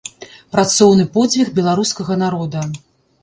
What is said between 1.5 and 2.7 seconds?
беларускага народа.